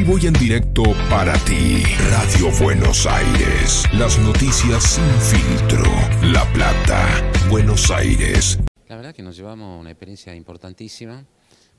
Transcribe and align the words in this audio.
vivo 0.00 0.18
y 0.18 0.26
en 0.26 0.32
directo 0.32 0.82
para 1.10 1.34
ti. 1.44 1.82
Radio 2.10 2.50
Buenos 2.62 3.06
Aires. 3.06 3.84
Las 3.92 4.18
noticias 4.18 4.82
sin 4.82 5.04
filtro. 5.20 5.84
La 6.32 6.50
Plata, 6.54 7.06
Buenos 7.50 7.90
Aires. 7.90 8.58
La 8.88 8.96
verdad 8.96 9.14
que 9.14 9.22
nos 9.22 9.36
llevamos 9.36 9.78
una 9.78 9.90
experiencia 9.90 10.34
importantísima 10.34 11.22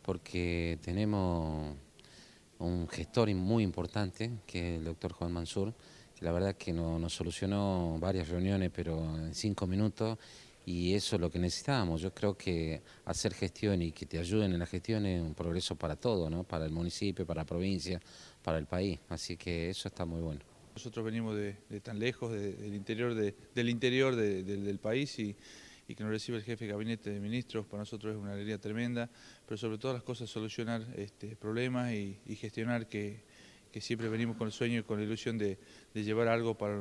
porque 0.04 0.78
tenemos 0.84 1.76
un 2.60 2.88
gestor 2.90 3.34
muy 3.34 3.64
importante, 3.64 4.30
que 4.46 4.76
es 4.76 4.80
el 4.80 4.86
doctor 4.86 5.14
Juan 5.14 5.32
Mansur, 5.32 5.74
que 6.16 6.24
la 6.24 6.32
verdad 6.32 6.56
que 6.56 6.74
nos 6.74 7.12
solucionó 7.12 7.98
varias 8.00 8.30
reuniones, 8.30 8.70
pero 8.72 9.00
en 9.18 9.34
cinco 9.34 9.66
minutos, 9.66 10.20
y 10.72 10.94
eso 10.94 11.16
es 11.16 11.22
lo 11.22 11.30
que 11.30 11.38
necesitábamos. 11.38 12.02
Yo 12.02 12.14
creo 12.14 12.38
que 12.38 12.82
hacer 13.06 13.34
gestión 13.34 13.82
y 13.82 13.92
que 13.92 14.06
te 14.06 14.18
ayuden 14.18 14.54
en 14.54 14.60
la 14.60 14.66
gestión 14.66 15.06
es 15.06 15.22
un 15.22 15.34
progreso 15.34 15.76
para 15.76 15.96
todo, 15.96 16.30
¿no? 16.30 16.44
para 16.44 16.66
el 16.66 16.72
municipio, 16.72 17.26
para 17.26 17.42
la 17.42 17.46
provincia, 17.46 18.00
para 18.42 18.58
el 18.58 18.66
país, 18.66 19.00
así 19.10 19.38
que 19.38 19.70
eso 19.70 19.88
está 19.88 20.06
muy 20.06 20.22
bueno. 20.22 20.42
Nosotros 20.74 21.04
venimos 21.04 21.36
de, 21.36 21.54
tan 21.82 22.00
lejos, 22.00 22.32
del 22.32 22.74
interior, 22.74 23.14
del, 23.14 23.70
interior 23.70 24.16
del 24.16 24.80
país 24.80 25.20
y 25.20 25.36
y 25.92 25.96
que 25.96 26.04
nos 26.04 26.12
reciba 26.12 26.38
el 26.38 26.44
jefe 26.44 26.66
de 26.66 26.72
gabinete 26.72 27.10
de 27.10 27.20
ministros, 27.20 27.66
para 27.66 27.82
nosotros 27.82 28.16
es 28.16 28.22
una 28.22 28.32
alegría 28.32 28.58
tremenda, 28.58 29.10
pero 29.46 29.58
sobre 29.58 29.78
todas 29.78 29.96
las 29.96 30.04
cosas 30.04 30.30
solucionar 30.30 30.86
este, 30.96 31.36
problemas 31.36 31.92
y, 31.94 32.18
gestionar 32.36 32.88
que, 32.88 33.24
siempre 33.80 34.10
venimos 34.10 34.36
con 34.36 34.48
el 34.48 34.52
sueño 34.52 34.80
y 34.80 34.84
con 34.84 34.98
la 34.98 35.06
ilusión 35.06 35.38
de, 35.38 35.58
llevar 35.94 36.28
algo 36.28 36.58
para, 36.58 36.76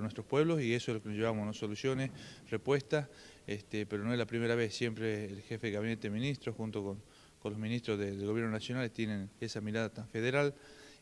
nuestros 0.00 0.26
pueblos 0.26 0.60
y 0.60 0.74
eso 0.74 0.90
es 0.90 0.96
lo 0.96 1.02
que 1.02 1.10
nos 1.10 1.18
llevamos, 1.18 1.56
soluciones, 1.56 2.10
respuestas, 2.50 3.08
este, 3.46 3.86
pero 3.86 4.02
no 4.02 4.12
es 4.12 4.18
la 4.18 4.26
primera 4.26 4.54
vez, 4.54 4.74
siempre 4.74 5.26
el 5.26 5.42
jefe 5.42 5.68
de 5.68 5.72
gabinete 5.74 6.08
de 6.08 6.14
ministros 6.14 6.56
junto 6.56 6.82
con, 6.82 7.02
los 7.44 7.58
ministros 7.58 7.98
del 7.98 8.24
gobierno 8.24 8.50
nacional 8.52 8.90
tienen 8.90 9.28
esa 9.40 9.60
mirada 9.60 9.88
tan 9.88 10.08
federal 10.08 10.54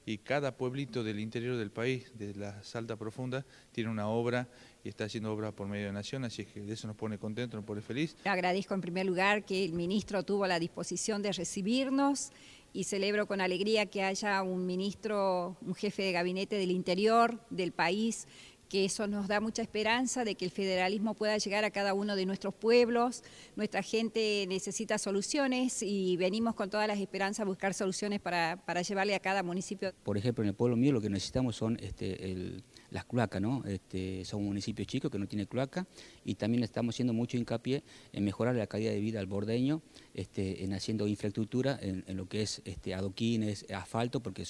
y 0.07 0.19
cada 0.19 0.57
pueblito 0.57 1.05
del 1.05 1.21
interior 1.21 1.57
del 1.57 1.71
país, 1.71 2.11
de 2.15 2.35
la 2.35 2.63
Salta 2.65 2.97
Profunda, 2.97 3.45
tiene 3.73 3.91
una 3.91 4.09
obra 4.09 4.49
y 4.83 4.89
está 4.89 5.05
haciendo 5.05 5.33
obras 5.33 5.53
por 5.53 5.69
medio 5.69 5.87
de 5.87 5.93
Nación, 5.93 6.25
así 6.25 6.45
que 6.47 6.61
de 6.61 6.73
eso 6.73 6.87
nos 6.87 6.97
pone 6.97 7.19
contento, 7.19 7.57
nos 7.57 7.67
pone 7.67 7.83
feliz. 7.83 8.17
Agradezco 8.25 8.75
en 8.75 8.81
primer 8.81 9.07
lugar 9.07 9.45
que 9.45 9.65
el 9.65 9.73
ministro 9.73 10.23
tuvo 10.23 10.47
la 10.47 10.59
disposición 10.59 11.23
de 11.23 11.33
recibirnos 11.33 12.33
y 12.73 12.85
celebro 12.85 13.27
con 13.27 13.41
alegría 13.41 13.87
que 13.87 14.03
haya 14.03 14.43
un 14.43 14.67
ministro, 14.67 15.57
un 15.63 15.75
jefe 15.75 16.03
de 16.03 16.13
gabinete 16.13 16.57
del 16.57 16.71
interior 16.71 17.41
del 17.51 17.73
país 17.73 18.27
que 18.71 18.85
eso 18.85 19.09
nos 19.09 19.27
da 19.27 19.41
mucha 19.41 19.63
esperanza 19.63 20.25
de 20.25 20.37
que 20.37 20.45
el 20.45 20.53
federalismo 20.53 21.15
pueda 21.15 21.37
llegar 21.37 21.65
a 21.65 21.73
cada 21.73 21.93
uno 21.93 22.15
de 22.15 22.25
nuestros 22.25 22.55
pueblos. 22.55 23.25
Nuestra 23.57 23.83
gente 23.83 24.47
necesita 24.49 24.97
soluciones 24.97 25.83
y 25.83 26.17
venimos 26.17 26.55
con 26.55 26.71
todas 26.71 26.87
las 26.87 27.01
esperanzas 27.01 27.41
a 27.41 27.45
buscar 27.47 27.75
soluciones 27.75 28.21
para, 28.21 28.57
llevarle 28.83 29.17
a 29.17 29.21
cada 29.21 29.43
municipio. 29.43 29.93
Por 30.05 30.17
ejemplo, 30.17 30.45
en 30.45 30.49
el 30.49 30.55
pueblo 30.55 30.77
mío 30.77 30.93
lo 30.93 31.01
que 31.01 31.11
necesitamos 31.11 31.57
son 31.57 31.79
este, 31.83 32.63
las 32.91 33.05
cloacas, 33.05 33.43
¿no? 33.43 33.65
Este, 33.67 34.25
son 34.25 34.45
municipios 34.45 34.87
chicos 34.87 35.11
que 35.11 35.19
no 35.19 35.27
tienen 35.27 35.47
cloaca 35.47 35.87
y 36.25 36.37
también 36.37 36.63
estamos 36.63 36.95
haciendo 36.95 37.13
mucho 37.13 37.37
hincapié 37.37 37.83
en 38.13 38.25
mejorar 38.25 38.55
la 38.55 38.69
calidad 38.69 38.93
de 38.93 39.01
vida 39.01 39.19
al 39.19 39.27
bordeño, 39.27 39.83
este, 40.15 40.63
en 40.63 40.75
haciendo 40.75 41.09
infraestructura, 41.09 41.77
en, 41.83 42.05
lo 42.17 42.29
que 42.29 42.43
es 42.43 42.63
este, 42.65 42.95
adoquines, 42.95 43.67
asfalto, 43.73 44.21
porque 44.21 44.45